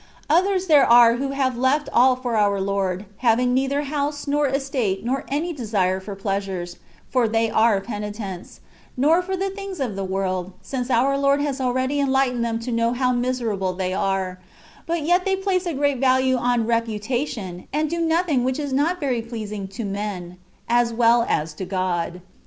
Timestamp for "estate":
4.47-5.05